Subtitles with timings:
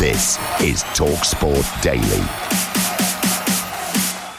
[0.00, 2.02] This is TalkSport Daily.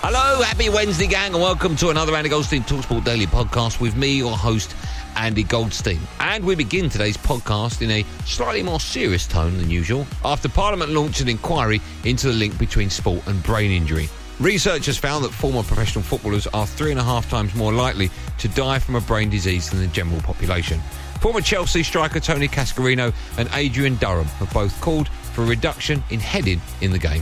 [0.04, 4.18] Hello, happy Wednesday, gang, and welcome to another Andy Goldstein Talksport Daily podcast with me,
[4.18, 4.76] your host,
[5.16, 6.02] Andy Goldstein.
[6.20, 10.92] And we begin today's podcast in a slightly more serious tone than usual after Parliament
[10.92, 14.10] launched an inquiry into the link between sport and brain injury.
[14.42, 18.50] Researchers found that former professional footballers are three and a half times more likely to
[18.50, 20.82] die from a brain disease than the general population.
[21.22, 26.20] Former Chelsea striker Tony Cascarino and Adrian Durham have both called for a reduction in
[26.22, 27.22] heading in the game.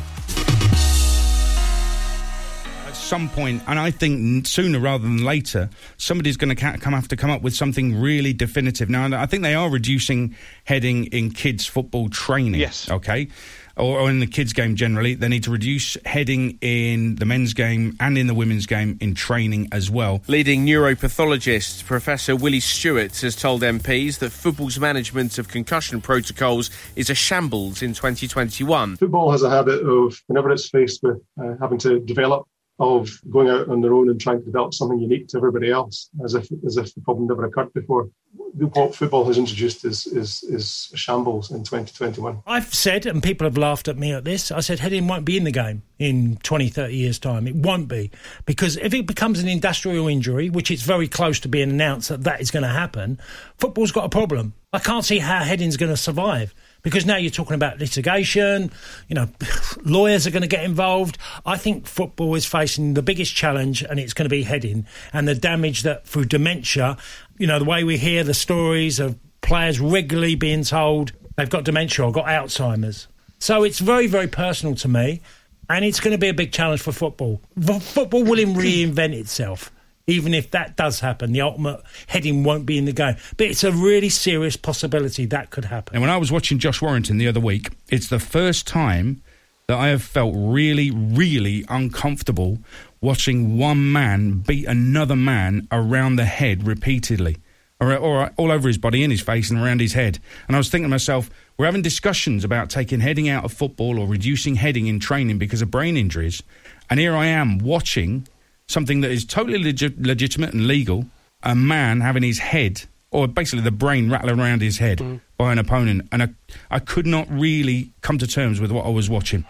[2.86, 7.08] At some point, and I think sooner rather than later, somebody's going to come have
[7.08, 8.88] to come up with something really definitive.
[8.88, 12.62] Now, I think they are reducing heading in kids' football training.
[12.62, 12.90] Yes.
[12.90, 13.30] Okay
[13.78, 15.16] or, or in the kids' game generally.
[15.16, 19.16] They need to reduce heading in the men's game and in the women's game in
[19.16, 20.22] training as well.
[20.28, 27.10] Leading neuropathologist Professor Willie Stewart has told MPs that football's management of concussion protocols is
[27.10, 28.98] a shambles in 2021.
[28.98, 32.48] Football has a habit of, whenever it's faced with uh, having to develop
[32.80, 36.10] of going out on their own and trying to develop something unique to everybody else,
[36.24, 38.10] as if as if the problem never occurred before.
[38.56, 42.42] What football has introduced is is is shambles in 2021.
[42.48, 44.52] I've said, and people have laughed at me at this.
[44.52, 47.48] I said heading won't be in the game in 20, 30 years' time.
[47.48, 48.12] It won't be
[48.46, 52.24] because if it becomes an industrial injury, which it's very close to being announced that
[52.24, 53.20] that is going to happen,
[53.58, 54.54] football's got a problem.
[54.72, 58.70] I can't see how heading's going to survive because now you're talking about litigation,
[59.08, 59.30] you know,
[59.84, 61.18] lawyers are going to get involved.
[61.46, 65.28] I think football is facing the biggest challenge and it's going to be heading and
[65.28, 66.98] the damage that through dementia,
[67.38, 71.64] you know, the way we hear the stories of players regularly being told they've got
[71.64, 73.08] dementia or got Alzheimer's.
[73.40, 75.22] So it's very, very personal to me
[75.70, 77.42] and it's going to be a big challenge for football.
[77.60, 79.72] Football will reinvent itself
[80.08, 83.16] even if that does happen, the ultimate heading won't be in the game.
[83.38, 85.96] But it's a really serious possibility that could happen.
[85.96, 89.22] And when I was watching Josh Warrington the other week, it's the first time
[89.68, 92.60] that I have felt really, really uncomfortable
[93.00, 97.38] watching one man beat another man around the head repeatedly.
[97.80, 100.20] Or, or, all over his body, in his face, and around his head.
[100.48, 104.00] And I was thinking to myself, we're having discussions about taking heading out of football
[104.00, 106.44] or reducing heading in training because of brain injuries.
[106.90, 108.26] And here I am watching
[108.68, 111.06] something that is totally legi- legitimate and legal,
[111.44, 115.22] a man having his head, or basically the brain rattling around his head mm.
[115.38, 116.08] by an opponent.
[116.12, 116.30] And I,
[116.72, 119.46] I could not really come to terms with what I was watching.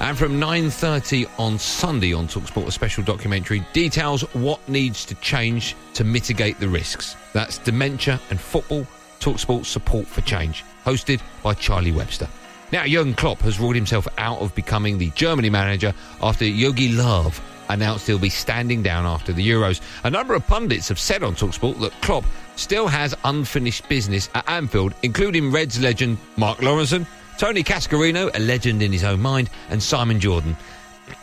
[0.00, 5.76] And from 9.30 on Sunday on TalkSport, a special documentary details what needs to change
[5.92, 7.16] to mitigate the risks.
[7.34, 8.86] That's dementia and football,
[9.20, 12.28] TalkSport Support for Change, hosted by Charlie Webster.
[12.72, 15.92] Now, Jurgen Klopp has ruled himself out of becoming the Germany manager
[16.22, 17.32] after Jogi Low
[17.68, 19.80] announced he'll be standing down after the Euros.
[20.04, 22.24] A number of pundits have said on Talksport that Klopp
[22.56, 27.06] still has unfinished business at Anfield, including Reds legend Mark Lawrenson,
[27.38, 30.56] Tony Cascarino, a legend in his own mind, and Simon Jordan.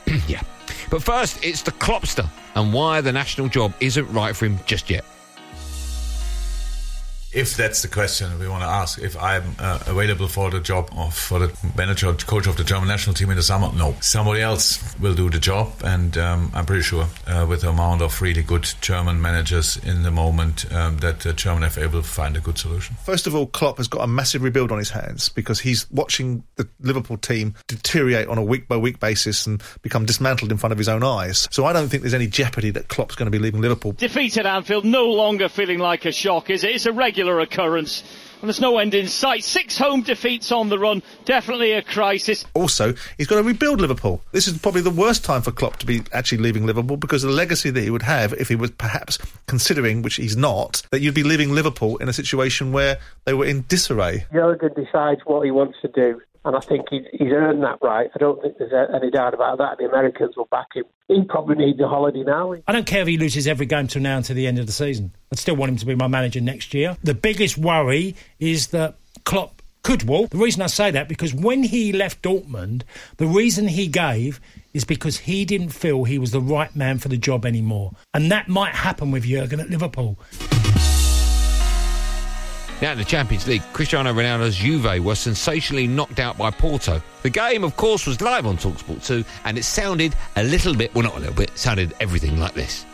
[0.27, 0.41] yeah.
[0.89, 4.89] But first, it's the Kloppster and why the national job isn't right for him just
[4.89, 5.05] yet
[7.33, 10.89] if that's the question we want to ask, if I'm uh, available for the job
[10.95, 14.41] of for the manager, coach of the German national team in the summer, no, somebody
[14.41, 18.21] else will do the job, and um, I'm pretty sure uh, with the amount of
[18.21, 22.39] really good German managers in the moment um, that the German FA will find a
[22.39, 22.95] good solution.
[23.03, 26.43] First of all, Klopp has got a massive rebuild on his hands because he's watching
[26.55, 30.71] the Liverpool team deteriorate on a week by week basis and become dismantled in front
[30.71, 31.47] of his own eyes.
[31.51, 33.91] So I don't think there's any jeopardy that Klopp's going to be leaving Liverpool.
[33.91, 36.71] Defeated Anfield, no longer feeling like a shock, is it?
[36.71, 38.03] It's a regular regular occurrence
[38.39, 39.43] and there's no end in sight.
[39.43, 42.45] Six home defeats on the run, definitely a crisis.
[42.53, 44.21] Also, he's got to rebuild Liverpool.
[44.31, 47.31] This is probably the worst time for Klopp to be actually leaving Liverpool because of
[47.31, 49.17] the legacy that he would have if he was perhaps
[49.47, 53.45] considering, which he's not, that you'd be leaving Liverpool in a situation where they were
[53.45, 54.27] in disarray.
[54.31, 56.21] Jurgen decides what he wants to do.
[56.45, 58.09] And I think he's, earned that right.
[58.13, 59.77] I don't think there's any doubt about that.
[59.77, 60.85] The Americans will back him.
[61.07, 62.53] He probably needs a holiday now.
[62.67, 64.71] I don't care if he loses every game to now until the end of the
[64.71, 65.11] season.
[65.31, 66.97] I'd still want him to be my manager next year.
[67.03, 68.95] The biggest worry is that
[69.25, 70.31] Klopp could walk.
[70.31, 72.83] The reason I say that because when he left Dortmund,
[73.17, 74.41] the reason he gave
[74.73, 77.93] is because he didn't feel he was the right man for the job anymore.
[78.13, 80.17] And that might happen with Jurgen at Liverpool.
[82.79, 87.01] Now in the Champions League, Cristiano Ronaldo's Juve was sensationally knocked out by Porto.
[87.23, 90.93] The game, of course, was live on TalkSport 2, and it sounded a little bit,
[90.93, 92.85] well, not a little bit, sounded everything like this.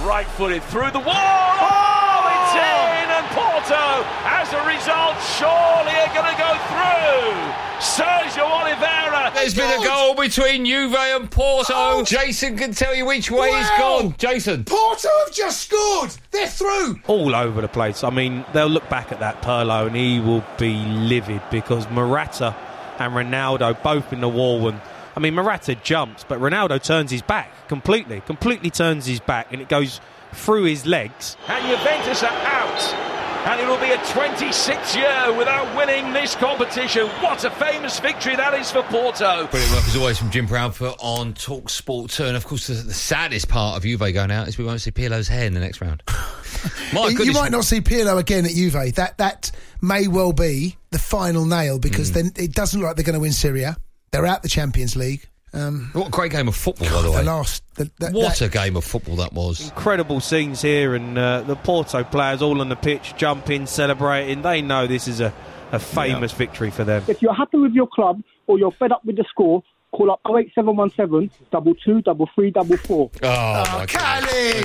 [0.00, 1.14] Right footed through the wall.
[1.14, 3.84] Oh, it's in, and Porto,
[4.24, 7.52] as a result, surely are going to go through.
[7.76, 9.01] Sergio Oliveira.
[9.34, 11.72] There's been a goal between Juve and Porto.
[11.74, 12.04] Oh.
[12.04, 14.14] Jason can tell you which way it's gone.
[14.18, 14.64] Jason.
[14.64, 16.10] Porto have just scored.
[16.30, 17.00] They're through.
[17.06, 18.04] all over the place.
[18.04, 22.54] I mean, they'll look back at that Pirlo and he will be livid because Morata
[22.98, 24.68] and Ronaldo both in the wall.
[24.68, 24.80] And
[25.16, 29.60] I mean, Morata jumps, but Ronaldo turns his back completely, completely turns his back, and
[29.60, 30.00] it goes
[30.32, 31.36] through his legs.
[31.48, 33.11] And Juventus are out.
[33.44, 37.08] And it will be a 26th year without winning this competition.
[37.20, 39.48] What a famous victory that is for Porto.
[39.48, 42.24] Brilliant work as always from Jim Proudfoot on Talk Sport 2.
[42.26, 44.92] And of course, the, the saddest part of Juve going out is we won't see
[44.92, 46.04] Pirlo's hair in the next round.
[46.94, 48.94] My you might not see Pirlo again at Juve.
[48.94, 49.50] That that
[49.80, 52.14] may well be the final nail because Hmm.
[52.14, 53.76] then it doesn't look like they're going to win Serie A.
[54.12, 55.28] They're out the Champions League.
[55.54, 57.22] Um, What a great game of football, by the the way.
[57.24, 59.68] last, the, that, What that- a game of football that was.
[59.68, 64.40] Incredible scenes here, and uh, the Porto players all on the pitch, jumping, celebrating.
[64.42, 65.32] They know this is a,
[65.70, 67.04] a famous victory for them.
[67.06, 70.20] If you're happy with your club or you're fed up with the score, call up
[70.26, 73.10] 08717 double two double three double four.
[73.22, 73.86] Oh, my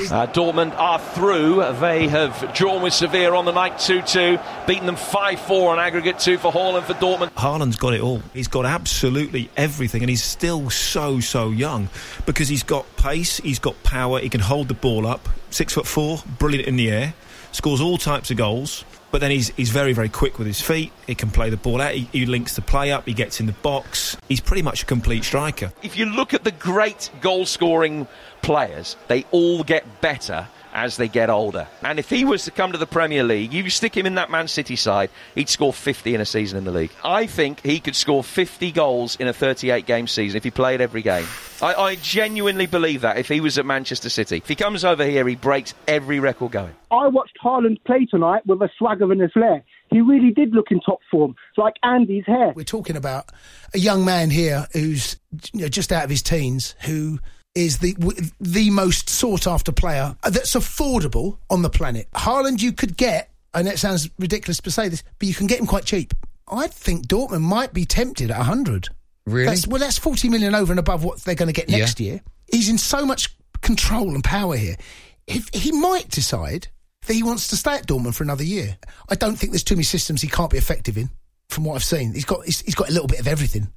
[0.09, 1.56] Uh, Dortmund are through.
[1.79, 5.79] They have drawn with Sevilla on the night 2 2, beaten them 5 4 on
[5.79, 7.31] aggregate 2 for Haaland for Dortmund.
[7.33, 8.21] Haaland's got it all.
[8.33, 11.89] He's got absolutely everything, and he's still so so young
[12.25, 15.27] because he's got pace, he's got power, he can hold the ball up.
[15.50, 17.13] Six foot four, brilliant in the air,
[17.51, 18.83] scores all types of goals.
[19.12, 20.92] But then he's he's very very quick with his feet.
[21.06, 21.94] He can play the ball out.
[21.94, 23.06] He, he links the play up.
[23.06, 24.18] He gets in the box.
[24.27, 25.71] He's pretty much a complete striker.
[25.81, 28.07] If you look at the great goal scoring
[28.42, 31.68] players, they all get better as they get older.
[31.81, 34.29] And if he was to come to the Premier League, you stick him in that
[34.29, 36.91] Man City side, he'd score 50 in a season in the league.
[37.03, 40.79] I think he could score 50 goals in a 38 game season if he played
[40.79, 41.25] every game.
[41.63, 44.38] I, I genuinely believe that if he was at Manchester City.
[44.38, 46.75] If he comes over here, he breaks every record going.
[46.91, 49.63] I watched Haaland play tonight with a swagger and a flair.
[49.89, 52.53] He really did look in top form, It's like Andy's hair.
[52.56, 53.31] We're talking about
[53.74, 55.18] a young man here who's
[55.53, 57.19] you know, just out of his teens who
[57.57, 57.95] is the
[58.39, 62.07] the most sought after player that's affordable on the planet.
[62.13, 65.59] Haaland, you could get, and it sounds ridiculous to say this, but you can get
[65.59, 66.13] him quite cheap.
[66.48, 68.89] I think Dortmund might be tempted at 100.
[69.25, 69.48] Really?
[69.48, 72.06] That's, well, that's 40 million over and above what they're going to get next Yeah.
[72.12, 72.21] year.
[72.50, 74.77] He's in so much control and power here.
[75.25, 76.69] If he might decide
[77.07, 78.77] that he wants to stay at Dortmund for another year.
[79.10, 81.10] I don't think there's too many systems he can't be effective in.
[81.50, 83.68] From what I've seen, he's got he's, he's got a little bit of everything.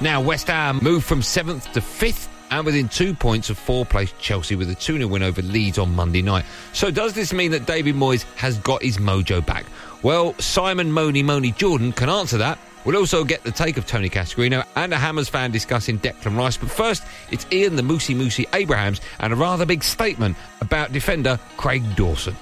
[0.00, 4.18] Now, West Ham moved from seventh to fifth and within two points of four placed
[4.18, 6.44] Chelsea with a 2 0 win over Leeds on Monday night.
[6.74, 9.64] So, does this mean that David Moyes has got his mojo back?
[10.02, 12.58] Well, Simon Money Money Jordan can answer that.
[12.84, 16.56] We'll also get the take of Tony Cascarino and a Hammers fan discussing Declan Rice.
[16.56, 21.40] But first, it's Ian the Moosey Moosey Abrahams and a rather big statement about defender
[21.56, 22.36] Craig Dawson.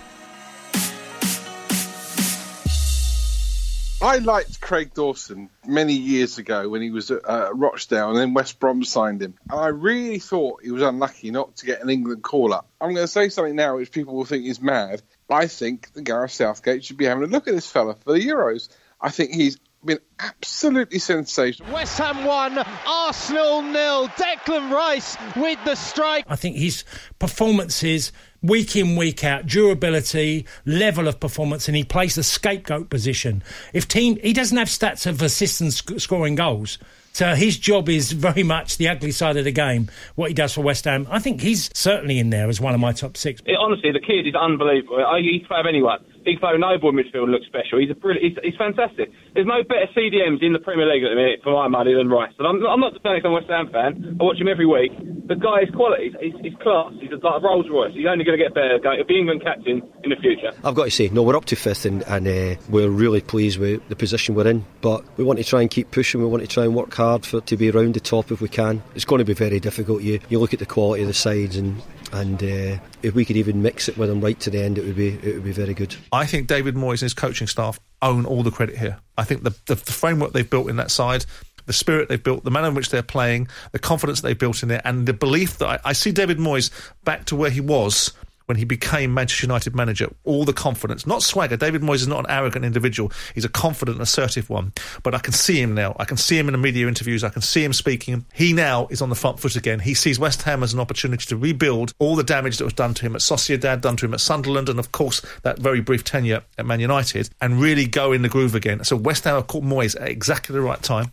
[4.04, 8.34] I liked Craig Dawson many years ago when he was at uh, Rochdale and then
[8.34, 9.32] West Brom signed him.
[9.50, 12.68] And I really thought he was unlucky not to get an England call up.
[12.82, 15.00] I'm going to say something now which people will think is mad.
[15.30, 18.20] I think that Gareth Southgate should be having a look at this fella for the
[18.20, 18.68] Euros.
[19.00, 21.73] I think he's been absolutely sensational.
[21.73, 24.08] West Ham 1, Arsenal nil.
[24.08, 26.26] Declan Rice with the strike.
[26.28, 26.84] I think his
[27.18, 28.12] performances,
[28.44, 33.42] week in, week out, durability, level of performance, and he plays the scapegoat position.
[33.72, 36.78] If team, he doesn't have stats of assistants sc- scoring goals.
[37.12, 40.52] So his job is very much the ugly side of the game, what he does
[40.52, 41.06] for West Ham.
[41.08, 43.40] I think he's certainly in there as one of my top six.
[43.46, 45.04] It, honestly, the kid is unbelievable.
[45.06, 46.04] I, he'd have anyone.
[46.26, 47.78] Igbo Noble midfield looks special.
[47.78, 48.25] He's a brilliant.
[48.25, 49.12] He's, he's fantastic.
[49.35, 52.09] There's no better CDMs in the Premier League at the minute for my money than
[52.09, 52.33] Rice.
[52.38, 54.16] And I'm, I'm not defending I'm a West Ham fan.
[54.21, 54.93] I watch him every week.
[55.26, 56.12] The guy is quality.
[56.21, 56.93] He's, he's class.
[57.00, 57.93] He's like a Rolls Royce.
[57.95, 58.78] He's only going to get better.
[58.81, 60.52] He'll be England captain in the future.
[60.64, 63.59] I've got to say, no, we're up to fifth and, and uh, we're really pleased
[63.59, 64.64] with the position we're in.
[64.81, 66.21] But we want to try and keep pushing.
[66.21, 68.49] We want to try and work hard for to be around the top if we
[68.49, 68.83] can.
[68.95, 70.02] It's going to be very difficult.
[70.02, 71.81] You you look at the quality of the sides and
[72.12, 74.84] and uh, if we could even mix it with them right to the end, it
[74.84, 75.96] would be it would be very good.
[76.12, 78.99] I think David Moyes and his coaching staff own all the credit here.
[79.16, 81.25] I think the, the, the framework they've built in that side
[81.66, 84.70] the spirit they've built, the manner in which they're playing, the confidence they've built in
[84.70, 86.70] it, and the belief that I, I see David Moyes
[87.04, 88.12] back to where he was
[88.46, 90.12] when he became Manchester United manager.
[90.24, 91.56] All the confidence, not swagger.
[91.56, 93.12] David Moyes is not an arrogant individual.
[93.34, 94.72] He's a confident, assertive one.
[95.02, 95.96] But I can see him now.
[95.98, 97.24] I can see him in the media interviews.
[97.24, 98.24] I can see him speaking.
[98.34, 99.80] He now is on the front foot again.
[99.80, 102.94] He sees West Ham as an opportunity to rebuild all the damage that was done
[102.94, 106.04] to him at Sociedad, done to him at Sunderland, and of course that very brief
[106.04, 108.84] tenure at Man United, and really go in the groove again.
[108.84, 111.10] So West Ham have caught Moyes at exactly the right time.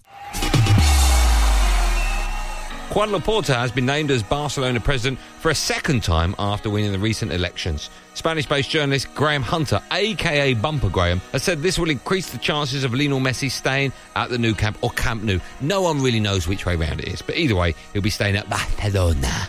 [2.93, 6.99] Juan Laporta has been named as Barcelona president for a second time after winning the
[6.99, 7.89] recent elections.
[8.15, 12.83] Spanish based journalist Graham Hunter, aka Bumper Graham, has said this will increase the chances
[12.83, 15.39] of Lionel Messi staying at the Nou Camp or Camp Nou.
[15.61, 18.35] No one really knows which way round it is, but either way, he'll be staying
[18.35, 19.47] at Barcelona.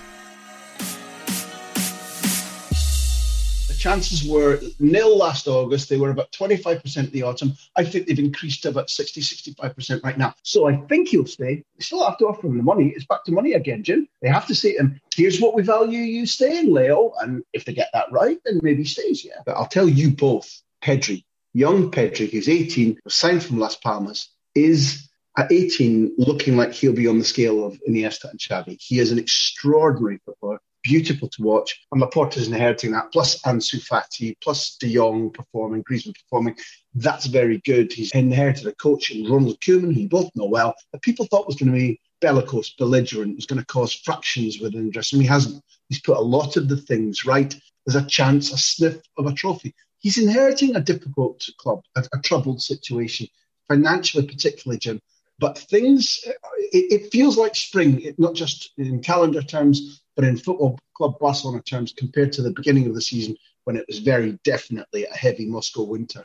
[3.83, 5.89] Chances were nil last August.
[5.89, 7.55] They were about 25% in the autumn.
[7.75, 10.35] I think they've increased to about 60, 65% right now.
[10.45, 11.65] So I think he'll stay.
[11.77, 12.93] They still have to offer him the money.
[12.95, 14.07] It's back to money again, Jim.
[14.21, 17.13] They have to say to him, here's what we value you staying, Leo.
[17.21, 19.43] And if they get that right, then maybe he stays, yeah.
[19.45, 24.29] But I'll tell you both, Pedri, young Pedri, who's 18, was signed from Las Palmas,
[24.55, 28.77] is at 18 looking like he'll be on the scale of Iniesta and Xavi.
[28.81, 31.81] He is an extraordinary footballer beautiful to watch.
[31.93, 36.57] And Laporta's inheriting that, plus Ansu Fati, plus De Jong performing, Griezmann performing.
[36.95, 37.93] That's very good.
[37.93, 41.47] He's inherited a coach in Ronald Koeman, who you both know well, that people thought
[41.47, 45.25] was going to be bellicose, belligerent, was going to cause fractions within the dressing room.
[45.25, 45.63] He hasn't.
[45.89, 47.55] He's put a lot of the things right.
[47.85, 49.75] There's a chance, a sniff of a trophy.
[49.99, 53.29] He's inheriting a difficult club, a, a troubled situation,
[53.69, 55.01] financially particularly, Jim.
[55.39, 60.37] But things, it, it feels like spring, it, not just in calendar terms, but in
[60.37, 64.39] Football Club Barcelona terms, compared to the beginning of the season when it was very
[64.45, 66.25] definitely a heavy Moscow winter.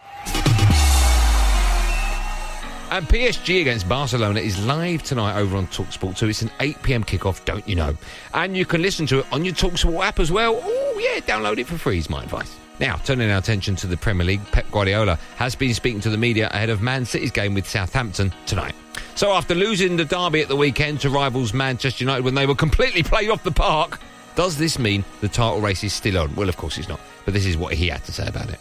[2.90, 6.30] And PSG against Barcelona is live tonight over on Talksport 2.
[6.30, 7.98] It's an 8 pm kickoff, don't you know?
[8.34, 10.58] And you can listen to it on your Talksport app as well.
[10.64, 12.56] Oh, yeah, download it for free, is my advice.
[12.80, 16.18] Now, turning our attention to the Premier League, Pep Guardiola has been speaking to the
[16.18, 18.76] media ahead of Man City's game with Southampton tonight.
[19.16, 22.56] So, after losing the derby at the weekend to rivals Manchester United when they were
[22.56, 24.00] completely played off the park,
[24.36, 26.36] does this mean the title race is still on?
[26.36, 27.00] Well, of course it's not.
[27.26, 28.60] But this is what he had to say about it.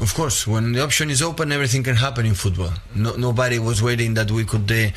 [0.00, 2.72] Of course, when the option is open, everything can happen in football.
[2.94, 4.88] No, nobody was waiting that we could uh,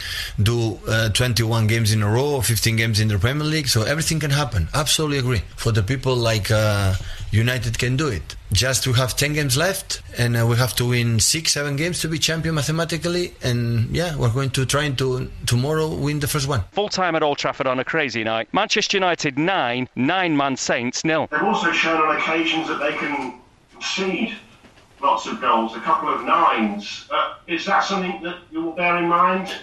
[0.41, 3.83] do uh, 21 games in a row or 15 games in the Premier League, so
[3.83, 4.69] everything can happen.
[4.74, 5.41] Absolutely agree.
[5.57, 6.93] For the people like uh,
[7.31, 8.38] United can do it.
[8.53, 12.00] Just we have 10 games left, and uh, we have to win six, seven games
[12.01, 13.33] to be champion mathematically.
[13.43, 16.63] And yeah, we're going to try to tomorrow win the first one.
[16.72, 18.48] Full time at Old Trafford on a crazy night.
[18.53, 21.27] Manchester United nine, nine man Saints nil.
[21.29, 23.41] They've also shown on occasions that they can
[23.74, 24.38] concede
[25.03, 27.05] lots of goals, a couple of nines.
[27.12, 29.53] Uh, is that something that you will bear in mind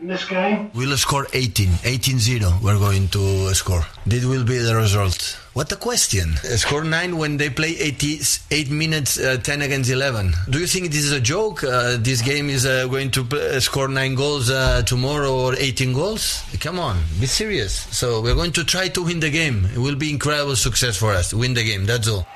[0.00, 0.70] in this game?
[0.74, 3.82] We'll score 18, 18-0 we're going to score.
[4.04, 5.38] This will be the result.
[5.54, 6.34] What a question.
[6.44, 10.32] Uh, score 9 when they play 88 minutes, uh, 10 against 11.
[10.50, 11.62] Do you think this is a joke?
[11.62, 15.92] Uh, this game is uh, going to play, score 9 goals uh, tomorrow or 18
[15.92, 16.42] goals?
[16.60, 17.72] Come on, be serious.
[17.96, 19.64] So we're going to try to win the game.
[19.74, 21.32] It will be incredible success for us.
[21.32, 22.26] Win the game, that's all.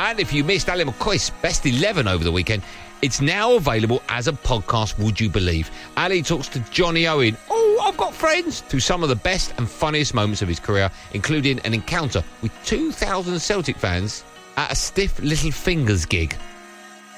[0.00, 2.62] And if you missed Ally McCoist's best 11 over the weekend,
[3.02, 5.70] it's now available as a podcast, would you believe?
[5.94, 7.36] Ally talks to Johnny Owen.
[7.50, 8.62] Oh, I've got friends.
[8.62, 12.50] Through some of the best and funniest moments of his career, including an encounter with
[12.64, 14.24] 2,000 Celtic fans
[14.56, 16.34] at a stiff Little Fingers gig.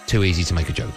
[0.08, 0.94] Too easy to make a joke.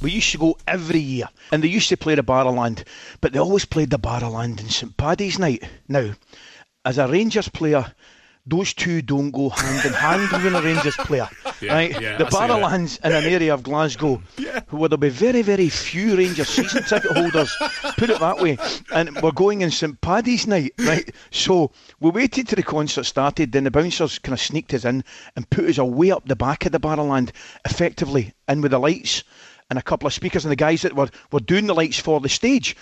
[0.00, 2.84] We used to go every year, and they used to play the Barrowland,
[3.20, 5.64] but they always played the Barrowland in St Paddy's night.
[5.88, 6.12] Now,
[6.84, 7.92] as a Rangers player,
[8.50, 11.28] those two don't go hand in hand with a Rangers player.
[11.60, 12.00] Yeah, right?
[12.00, 14.14] yeah, the Barrowlands in an area of Glasgow
[14.70, 17.54] where there'll be very, very few Rangers season ticket holders,
[17.98, 18.56] put it that way.
[18.94, 21.14] And we're going in St Paddy's night, right?
[21.30, 25.04] So we waited till the concert started, then the bouncers kind of sneaked us in
[25.36, 27.32] and put us away up the back of the Barrowland,
[27.66, 29.22] effectively, in with the lights
[29.68, 32.20] and a couple of speakers and the guys that were, were doing the lights for
[32.20, 32.74] the stage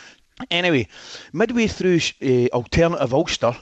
[0.51, 0.89] Anyway,
[1.33, 3.57] midway through uh, alternative Ulster,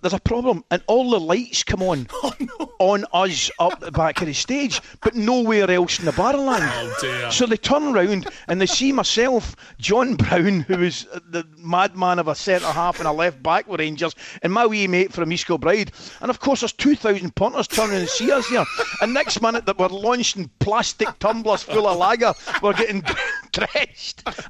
[0.00, 2.06] there's a problem, and all the lights come on.
[2.80, 6.68] On us up the back of the stage, but nowhere else in the Barrowland.
[6.68, 7.30] Oh.
[7.30, 12.28] So they turn round and they see myself, John Brown, who is the madman of
[12.28, 15.46] a centre half and a left back with Rangers, and my wee mate from East
[15.46, 18.64] Kilbride, and of course there's two thousand punters turning and see us here,
[19.00, 23.04] and next minute that we're launching plastic tumblers full of lager, we're getting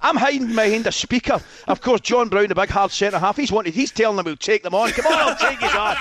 [0.02, 1.40] I'm hiding behind a speaker.
[1.68, 3.74] Of course, John Brown, the big hard centre half, he's wanted.
[3.74, 4.90] He's telling them we'll take them on.
[4.90, 5.96] Come on, I'll take you on.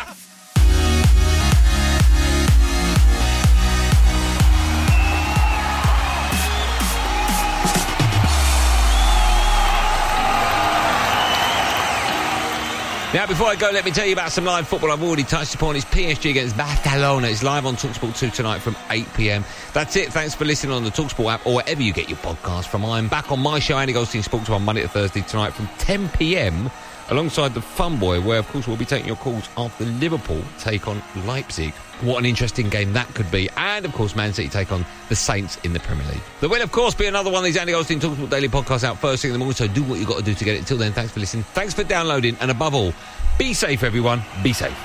[13.13, 15.53] Now, before I go, let me tell you about some live football I've already touched
[15.53, 15.75] upon.
[15.75, 17.27] It's PSG against Barcelona.
[17.27, 19.45] It's live on TalkSport 2 tonight from 8 pm.
[19.71, 20.11] That's it.
[20.11, 22.83] Thanks for listening on the TalkSport app or wherever you get your podcast from.
[22.83, 26.09] I'm back on my show, Andy Goldstein Sports on Monday to Thursday tonight from 10
[26.09, 26.71] pm
[27.13, 30.87] alongside the Fun Boy, where, of course, we'll be taking your calls after Liverpool take
[30.87, 31.73] on Leipzig.
[32.01, 33.49] What an interesting game that could be.
[33.55, 36.21] And, of course, Man City take on the Saints in the Premier League.
[36.41, 38.97] There will, of course, be another one of these Andy Goldstein TalkSport Daily podcasts out
[38.97, 40.59] first thing in the morning, so do what you've got to do to get it.
[40.59, 41.43] Until then, thanks for listening.
[41.53, 42.35] Thanks for downloading.
[42.41, 42.93] And above all,
[43.37, 44.21] be safe, everyone.
[44.41, 44.77] Be safe.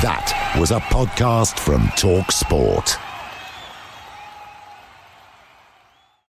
[0.00, 3.07] That was a podcast from Talk Sport.